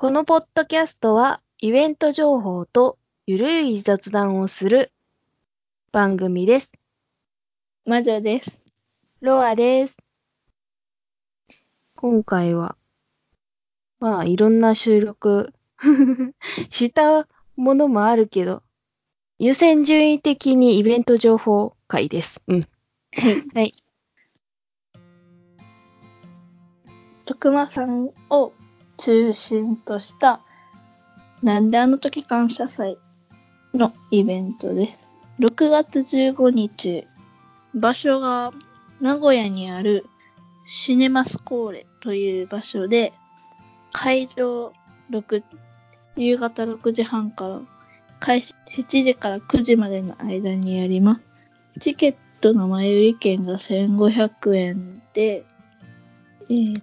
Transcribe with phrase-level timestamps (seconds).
[0.00, 4.92] このポッドキャストはイベント情報とゆるい雑談をする
[5.90, 6.70] 番組です。
[7.84, 8.56] 魔女です。
[9.22, 9.96] ロアです。
[11.96, 12.76] 今回は、
[13.98, 15.52] まあいろんな収録
[16.70, 17.26] した
[17.56, 18.62] ものもあるけど、
[19.40, 22.40] 優先順位的にイベント情報会です。
[22.46, 22.68] うん。
[23.52, 23.74] はい。
[27.24, 28.52] 徳間さんを
[28.98, 30.40] 中心とした、
[31.42, 32.98] なんであの時感謝祭
[33.72, 34.98] のイベントです。
[35.38, 37.06] 6月15日、
[37.74, 38.52] 場所が
[39.00, 40.04] 名古屋にある
[40.66, 43.12] シネマスコーレという場所で、
[43.92, 44.72] 会場
[45.10, 45.42] 6、
[46.16, 47.60] 夕方6時半から、
[48.18, 51.22] 開始7時から9時までの間にやります。
[51.78, 55.44] チケットの前売り券が1500円で、
[56.50, 56.82] えー、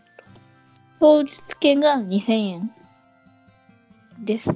[0.99, 2.71] 当日券が2000円
[4.19, 4.49] です。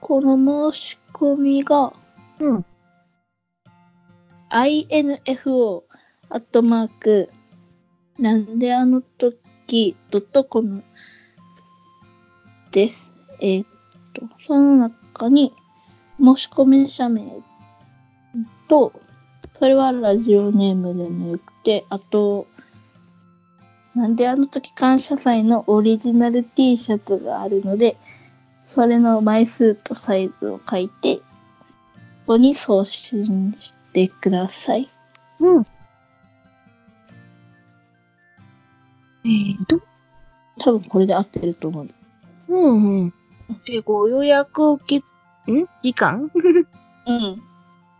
[0.00, 1.92] この申し込みが、
[2.38, 2.64] うん。
[4.50, 5.82] info
[6.30, 7.30] アットマーク
[8.18, 9.96] なんであの時
[10.48, 10.82] .com
[12.72, 13.10] です。
[13.40, 13.66] えーっ
[14.14, 15.52] と、その中に
[16.18, 17.24] 申し込み者名
[18.68, 18.92] と、
[19.52, 22.46] それはラジオネームでもよくて、あと、
[23.94, 27.96] なんであの時感謝祭のオリジナル T シャツがあるので、
[28.68, 31.22] それの枚数とサイズを書いて、こ
[32.34, 34.88] こに送信してください。
[35.40, 35.66] うん。
[39.24, 39.80] えーと、
[40.60, 41.88] 多分これで合ってると思う。
[42.48, 43.14] うんうん。
[43.66, 44.84] で、ご予約受
[45.46, 45.66] け、ん？
[45.82, 46.30] 時間？
[47.06, 47.42] うん。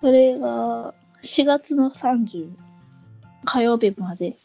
[0.00, 2.50] それが4月の30
[3.44, 4.36] 火曜日まで。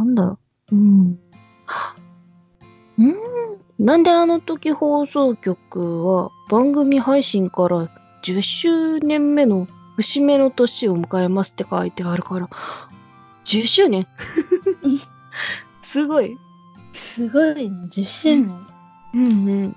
[0.00, 0.38] なんだろ
[0.72, 0.76] う。
[0.76, 1.18] うん。
[2.98, 3.14] うん。
[3.78, 7.88] なんであの時放送局は番組配信から
[8.24, 12.48] 10周年目の節目の年を迎えますって書いてあるから、
[13.44, 14.06] 10周年？
[15.82, 16.38] すごい。
[16.92, 17.88] すごいね。
[17.90, 18.66] 10周年。
[19.14, 19.30] うんう
[19.66, 19.76] ん。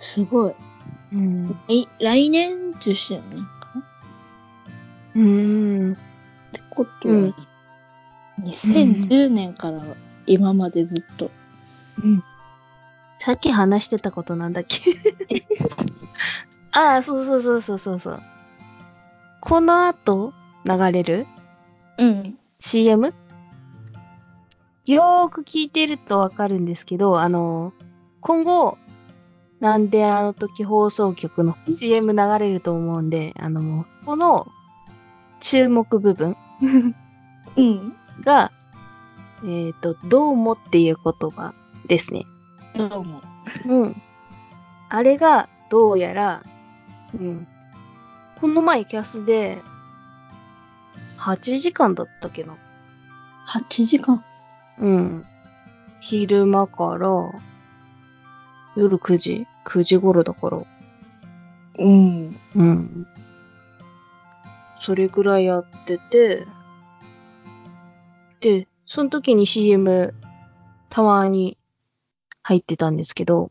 [0.00, 0.54] すごい。
[1.12, 1.56] うん。
[1.68, 3.84] 来来年10周年か
[5.14, 5.94] うん。
[6.52, 7.34] てことうんは、
[8.40, 9.82] 2010年から
[10.26, 11.30] 今までずっと。
[12.02, 12.22] うん。
[13.18, 14.82] さっき話してたことなんだっけ？
[16.72, 18.22] ああ、そうそうそうそうそうそう。
[19.40, 20.32] この後
[20.64, 21.26] 流れる？
[21.98, 22.38] うん。
[22.58, 23.14] CM?
[24.84, 27.72] よーく聞いてるとわかるんですけど、あの、
[28.20, 28.78] 今後、
[29.58, 34.46] なんであの時放送局の CM 流れると思うんで、あの、この
[35.40, 36.36] 注目部分
[37.56, 37.96] うん。
[38.22, 38.52] が、
[39.44, 41.54] えっ、と、どうもっていう言葉
[41.86, 42.26] ですね。
[42.74, 43.22] どうも。
[43.66, 44.02] うん。
[44.88, 46.42] あれが、どうやら、
[47.14, 47.46] うん。
[48.40, 49.58] この前キャスで、
[51.18, 52.56] 8時間だったっけな。
[53.48, 54.24] 8時間。
[54.78, 55.24] うん。
[56.00, 57.08] 昼間から、
[58.76, 60.58] 夜9時 ?9 時頃だから。
[61.78, 62.36] うん。
[62.54, 63.06] うん。
[64.80, 66.46] それぐらいやってて、
[68.40, 70.14] で、その時に CM
[70.90, 71.58] たまに
[72.42, 73.50] 入ってたんですけど、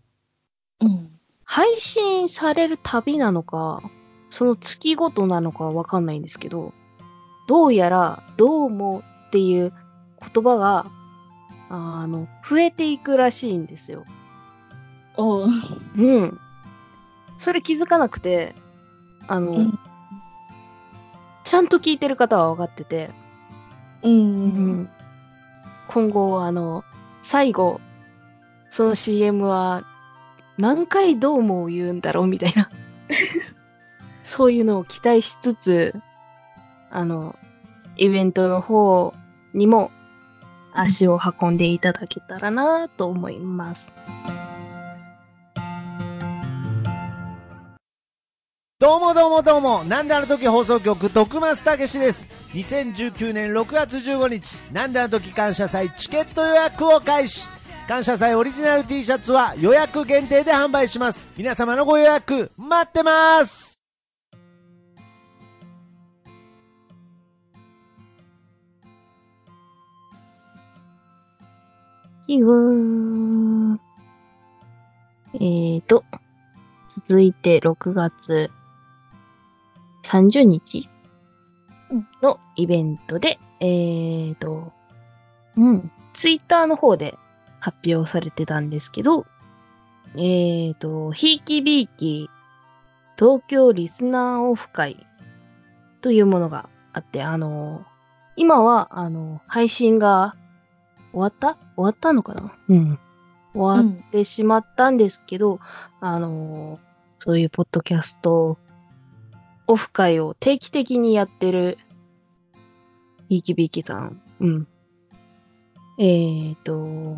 [0.79, 1.11] うん。
[1.43, 3.81] 配信されるたびなのか、
[4.29, 6.73] その月ごとなのかはわかんないんですけど、
[7.47, 9.73] どうやら、どうもっていう
[10.33, 10.87] 言葉が、
[11.69, 14.05] あの、増えていくらしいんですよ。
[15.17, 15.49] おう。
[15.97, 16.39] うん。
[17.37, 18.55] それ気づかなくて、
[19.27, 19.79] あの、うん
[21.45, 23.11] ちゃんと聞いてる方は分かってて、
[24.05, 24.89] うん。
[25.87, 26.83] 今後、あの、
[27.23, 27.81] 最後、
[28.69, 29.83] その CM は、
[30.57, 32.69] 何回どうも言うんだろうみたいな。
[34.23, 36.01] そういうのを期待しつつ、
[36.91, 37.35] あの、
[37.97, 39.13] イベントの方
[39.53, 39.91] にも
[40.73, 43.94] 足を運んでいただけたらなと思います。
[48.85, 52.27] どうもどうもどうも、なんであの時放送局、徳松たけしです。
[52.53, 57.47] 2019年6月15日、なんであの時感謝祭チケット予約を開始。
[57.87, 61.27] 感謝祭オリジナル T シャツは予約限定で販売します。
[61.35, 63.79] 皆様のご予約、待ってます
[72.27, 73.79] いいわー。
[75.33, 76.03] えーと、
[77.07, 78.51] 続いて6月
[80.05, 80.89] 30日
[81.91, 82.07] うん。
[82.21, 84.73] のイベントで、えーと、
[85.57, 87.17] うん、ツイッターの方で
[87.59, 89.25] 発表されてたんですけど、
[90.15, 92.29] えーと、ひいきびいき
[93.17, 95.05] 東京リスナーオフ会
[96.01, 97.85] というものがあって、あの、
[98.35, 100.35] 今は、あの、配信が
[101.11, 101.57] 終わった？
[101.75, 102.53] 終わったのかな？
[102.67, 102.99] うん。
[103.53, 105.59] 終わってしまったんですけど、
[106.01, 106.79] あの、
[107.19, 108.57] そういうポッドキャスト
[109.67, 111.77] オフ会を定期的にやってる、
[113.29, 114.21] いきびきさん。
[114.39, 114.67] うん。
[115.97, 117.17] えーと、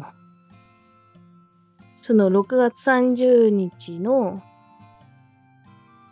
[1.98, 4.42] その6月30日の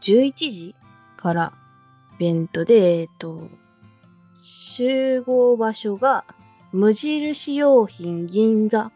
[0.01, 0.75] 11時
[1.15, 1.53] から
[2.17, 3.49] イベントで、えっと、
[4.33, 6.25] 集合場所が
[6.73, 8.91] 無印良品銀座。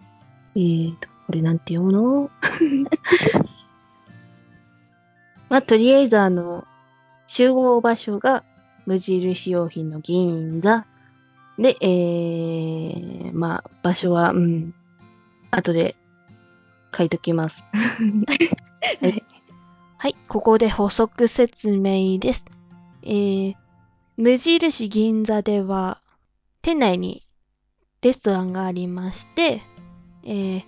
[0.55, 2.29] えーと、これなんて読むの？
[5.47, 6.65] まあ、とりあえずあの、
[7.29, 8.43] 集合場所が
[8.87, 10.87] 無印良品の銀座。
[11.59, 14.73] で、えー、まあ、場所は、うん、
[15.51, 15.95] 後で
[16.97, 17.63] 書いときます。
[17.71, 19.23] はい
[19.97, 22.45] はい、ここで補足説明です。
[23.03, 23.55] えー、
[24.17, 26.01] 無印銀座では、
[26.63, 27.27] 店内に
[28.01, 29.61] レストランがありまして、
[30.23, 30.63] えー、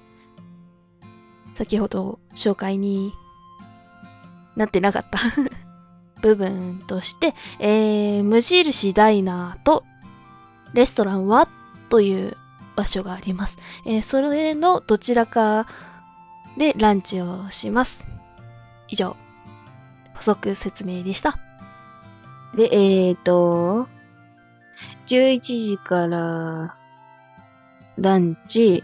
[1.55, 3.13] 先ほど紹介に
[4.55, 5.19] なってなかった
[6.21, 9.83] 部分として、えー、無印ダイナーと
[10.73, 11.47] レストランは
[11.89, 12.37] という
[12.75, 13.57] 場所があります。
[13.85, 15.67] えー、それのどちらか
[16.57, 18.03] でランチをします。
[18.87, 19.15] 以上、
[20.15, 21.37] 補足説明でした。
[22.55, 23.87] で、えーと、
[25.07, 26.75] 11時から
[27.97, 28.83] ランチ、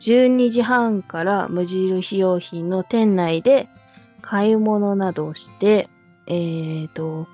[0.00, 3.68] 12時半から無印良品の店内で
[4.22, 5.88] 買い物などをして、
[6.26, 7.26] えーと、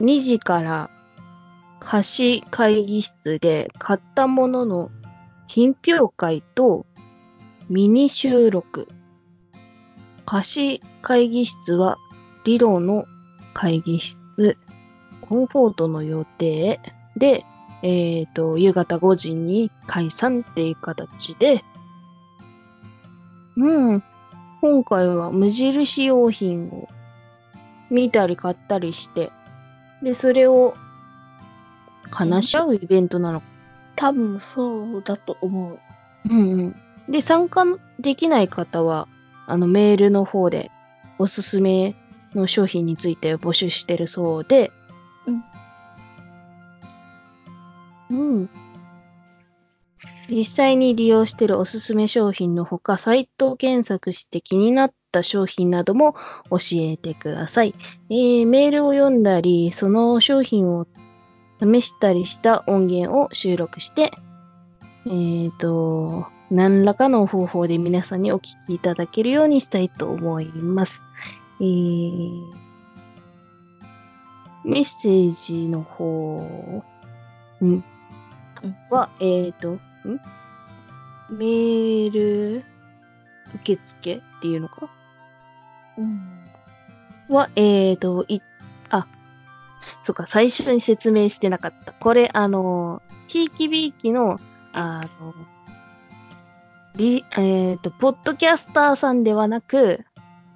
[0.00, 0.90] 2時から
[1.80, 4.90] 貸し会議室で買ったものの
[5.46, 6.86] 品評会と
[7.68, 8.88] ミニ収録。
[10.26, 11.98] 貸し会議室は
[12.44, 13.04] 理論の
[13.52, 14.18] 会議室、
[15.20, 16.80] コンフォートの予定
[17.16, 17.44] で、
[17.82, 21.62] えっ、と、夕方5時に解散っていう形で、
[23.56, 24.02] うん、
[24.60, 26.88] 今回は無印良品を
[27.90, 29.30] 見たり買ったりして、
[30.02, 30.74] で、それを
[32.10, 33.42] 話し合うイベントなの
[33.96, 35.78] 多分そうだと思う。
[36.28, 36.76] うんうん。
[37.08, 37.64] で、参加
[37.98, 39.08] できない方は、
[39.46, 40.70] あの、メールの方で、
[41.18, 41.94] おすすめ
[42.34, 44.72] の商品について募集してるそうで、
[48.10, 48.18] うん。
[48.18, 48.50] うん。
[50.28, 56.14] 実際に利用しているおすすめ商品のほか、サイトを検索して気になった商品なども
[56.50, 57.74] 教えてください。
[58.10, 60.86] えー、メールを読んだり、その商品を
[61.60, 64.12] 試したりした音源を収録して、
[65.06, 71.02] えっ、と、何らかの方法で皆さんにお聞きいただけるようにしたいと思います。
[71.60, 72.42] えー、
[74.64, 76.82] メッセージの方、
[77.60, 77.84] うん、
[78.90, 79.78] は、えっ、と、
[80.08, 80.20] ん
[81.30, 82.64] メール
[83.56, 84.88] 受付っていうのか？
[85.96, 86.20] うん。
[87.28, 88.40] は、えっ、と、い、
[88.90, 89.06] あ、
[90.02, 91.92] そっか、最初に説明してなかった。
[91.92, 94.38] これ、あの、ひいきびいきの、
[94.72, 95.34] あの、
[96.96, 100.04] リ、えっ、と、ポッドキャスターさんではなく、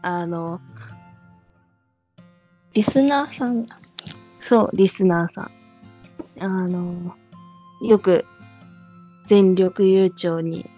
[0.03, 0.61] あの、
[2.75, 3.79] リスナーさんだ。
[4.41, 5.51] そう、リスナーさん。
[6.41, 7.17] あの、
[7.81, 8.25] よく、
[9.29, 10.71] 全力悠長に、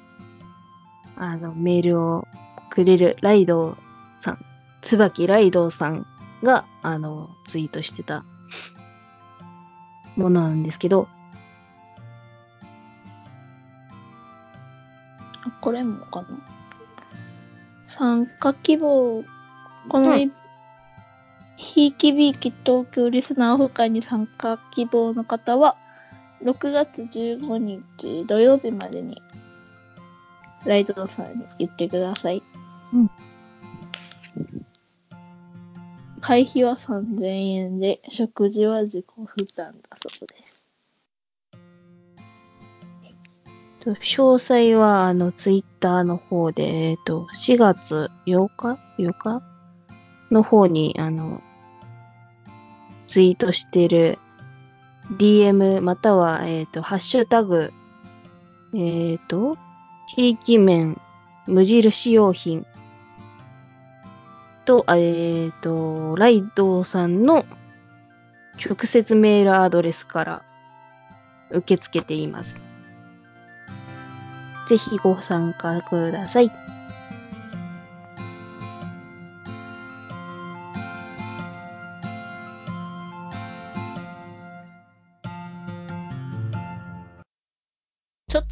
[1.16, 2.26] あの、メールを
[2.69, 3.76] くれるライドウ
[4.19, 4.38] さん、
[4.83, 6.04] 椿ライドウさん
[6.42, 8.25] が、あの、ツイートしてた
[10.16, 11.07] ものなんですけど、
[15.61, 16.28] これもかな？
[17.87, 19.23] 参加希望、
[19.88, 20.33] このい、
[21.57, 25.76] ひいきびいき東京リスナーオフ会に参加希望の方は、
[26.42, 29.20] 6月15日土曜日までに、
[30.64, 32.42] ライドさんに言ってください。
[32.92, 33.11] うん。
[36.20, 40.61] 会費は3000円で、食事は自己負担だそうです。
[43.80, 49.42] と詳細は、あの、ツイッターの方で、えっ、と、4月8日 ?8 日？
[50.30, 51.42] の方に、あの、
[53.06, 54.18] ツイートしてる
[55.17, 57.73] DM または、えっ、と、ハッシュタグ、
[58.75, 59.57] えっ、と、
[60.14, 61.00] ひいき麺、
[61.47, 62.67] 無印良品
[64.64, 67.45] と、えっ、と、ライドさんの
[68.64, 70.43] 直接メールアドレスから
[71.50, 72.57] 受け付けています。
[74.69, 76.52] ぜひご参加ください。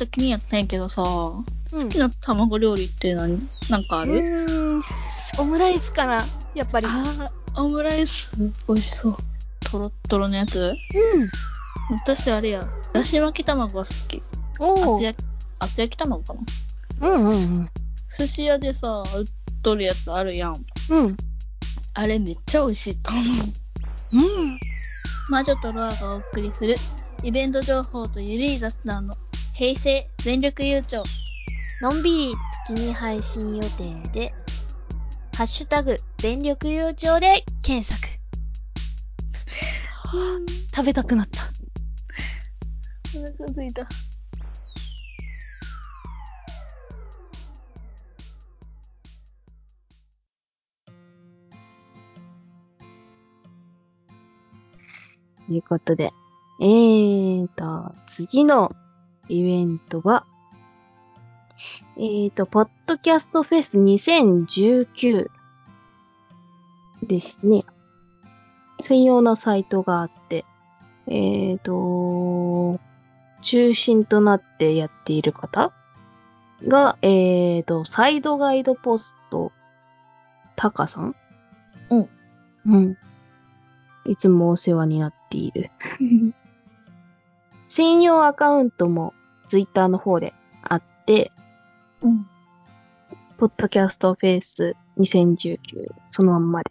[0.04, 1.44] っと気になったんやけどさ、好
[1.90, 3.38] きな卵料理って何、
[3.68, 4.46] なんかあうる。
[5.38, 6.18] オムライスかな
[6.54, 6.86] やっぱり。
[6.86, 8.30] あー、オムライス、
[8.68, 9.16] 美味しそう。
[9.60, 10.76] とろっとろのやつ？
[11.14, 11.28] うん。
[11.90, 12.62] 私あれや、
[12.92, 14.22] だし巻き卵が好き。
[14.60, 15.26] お厚焼き、
[15.58, 16.34] 厚焼き卵か
[17.00, 17.08] な？
[17.10, 17.70] うんうんうん。
[18.16, 19.24] 寿司屋でさ、売っ
[19.62, 20.54] とるやつあるやん。
[20.90, 21.16] うん。
[21.94, 23.24] あれめっちゃ美味しいと思う。
[24.16, 24.58] うん。
[25.28, 26.76] 魔女とロアがお送りする
[27.22, 29.14] イベント情報とゆるい雑談の
[29.58, 31.02] 平成全力優勝。
[31.82, 32.32] のんびり
[32.64, 34.32] 月に配信予定で、
[35.36, 38.08] ハッシュタグ、全力優勝で検索。
[40.72, 41.42] 食べたくなった。
[43.18, 43.84] お腹すいた。
[55.48, 56.12] ということで、
[56.60, 58.70] えーと、次の
[59.28, 60.24] イベントは、
[61.96, 65.28] えーと、ポッドキャストフェス2019
[67.02, 67.64] ですね。
[68.80, 70.44] 専用のサイトがあって、
[71.06, 72.78] えーと、
[73.42, 75.72] 中心となってやっている方
[76.66, 79.52] が、えーと、サイドガイドポスト、
[80.56, 81.14] タカさん？
[81.90, 82.08] うん。
[82.66, 82.96] うん。
[84.04, 85.70] いつもお世話になっている。
[87.68, 89.12] 専用アカウントも
[89.48, 91.32] ツイッターの方であって、
[92.02, 92.26] うん。
[93.38, 95.58] ポッドキャストフェイス2019
[96.10, 96.70] そのまんまで。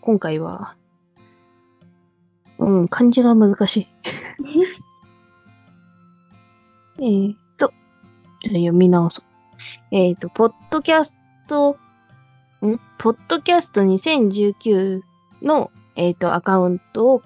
[0.00, 0.76] 今回は、
[2.58, 3.88] うん、漢字が難しい。
[6.98, 7.72] えーっと、
[8.42, 9.24] じゃあ読み直そう。
[9.90, 11.14] えーっと、ポッドキャス
[11.48, 11.76] ト、
[12.64, 12.80] ん？
[12.98, 15.02] ポッドキャスト2019
[15.42, 17.22] の、えーっと、アカウントを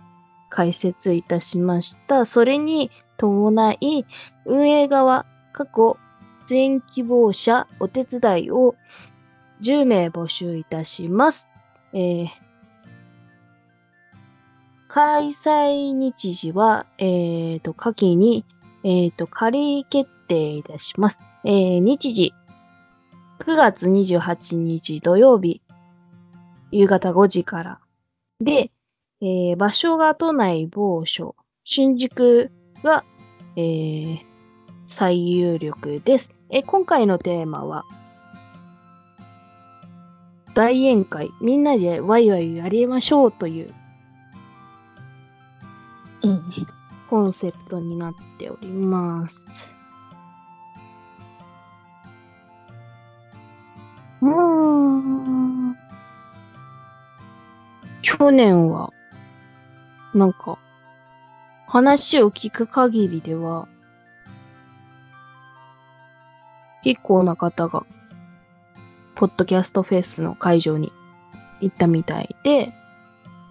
[0.49, 2.25] 開設いたしました。
[2.25, 4.07] それに伴い、
[4.47, 5.99] 運営側、過去、
[6.49, 8.75] 出演希望者お手伝いを
[9.61, 11.47] 10名募集いたします。
[11.93, 12.27] えー
[14.93, 18.45] 開催日時は、えっ、と、下記に、
[18.83, 21.21] えっ、と、仮決定いたします。
[21.45, 22.35] えー日時、
[23.39, 25.62] 9月28日土曜日、
[26.73, 27.81] 夕方5時から。
[28.41, 28.73] で、
[29.21, 32.50] えー場所が都内某所、新宿
[32.83, 33.05] が、
[33.57, 34.31] えー
[34.87, 36.33] 最有力です。
[36.51, 37.85] え、今回のテーマは、
[40.53, 43.73] 大宴会、みんなでワイワイやりましょうという
[46.23, 46.43] うん。
[47.09, 49.71] コンセプトになっております。
[54.23, 55.77] うーん。
[58.03, 58.93] 去年は、
[60.15, 60.59] なんか、
[61.71, 63.69] 話を聞く限りでは、
[66.83, 67.87] 結構な方が、
[69.15, 70.93] ポッドキャストフェスの会場に
[71.61, 72.73] 行ったみたいで、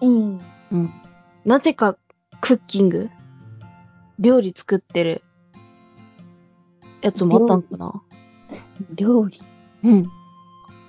[0.02, 0.40] うん。
[0.70, 0.90] うん。
[1.46, 1.96] なぜか、
[2.42, 3.08] クッキング
[4.18, 5.22] 料理作ってる
[7.00, 8.02] やつもあったんかな
[8.96, 9.40] 料理？
[9.82, 10.06] うん。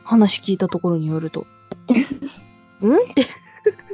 [0.03, 1.45] 話聞いたところによると。
[2.81, 2.95] うん？
[2.97, 3.25] って、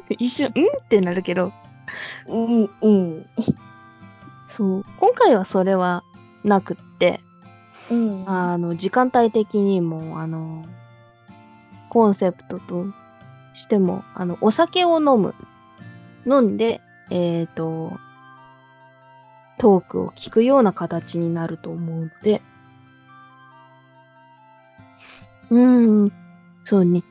[0.17, 0.63] 一瞬、うん？
[0.83, 1.53] ってなるけど、
[2.27, 3.25] うん、うん。
[4.49, 4.85] そう。
[4.99, 6.03] 今回はそれは
[6.43, 7.21] なくって、
[7.89, 8.29] うん。
[8.29, 10.65] あの、時間帯的にも、あの、
[11.89, 12.85] コンセプトと
[13.53, 15.35] しても、あの、お酒を飲む。
[16.25, 17.97] 飲んで、えっ、と、
[19.57, 22.41] トークを聞くような形になると思うので、
[25.49, 26.11] うーん、
[26.65, 27.03] そうね。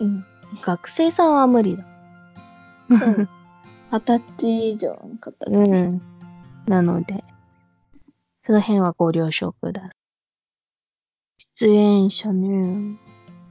[0.00, 0.24] うん。
[0.62, 1.84] 学生さんは無理だ。
[2.88, 3.28] う ん
[3.90, 5.32] 二十歳以上の方。
[5.46, 6.02] うん。
[6.66, 7.22] なので、
[8.44, 9.90] その辺はご了承ください。
[11.58, 12.98] 出演者ね、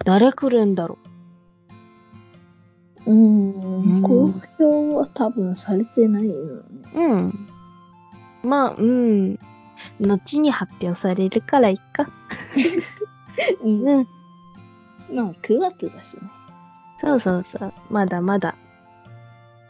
[0.03, 0.97] 誰来るんだろ
[3.05, 3.51] うん。
[3.51, 6.61] うん公表は多分されてないよね。
[6.93, 6.99] う。
[6.99, 7.49] うん。
[8.43, 9.39] まあ、うん。
[9.99, 12.07] 後に発表されるからいっか。
[13.63, 13.87] うん。
[13.87, 14.07] うん。
[15.13, 16.21] まあ、9月だしね。
[16.99, 17.73] そうそうそう。
[17.89, 18.55] まだまだ。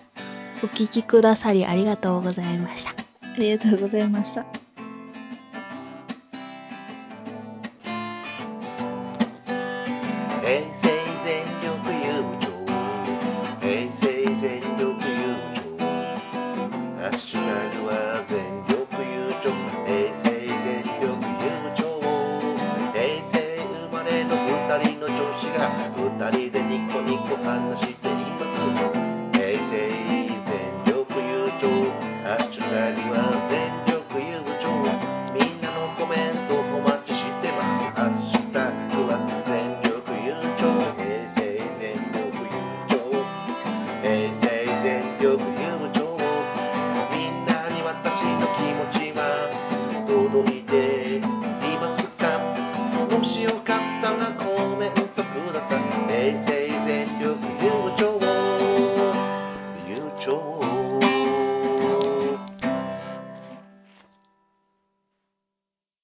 [0.62, 2.90] お聞きくださりありがとうございました。
[2.90, 2.94] あ
[3.38, 4.63] りがとうございました。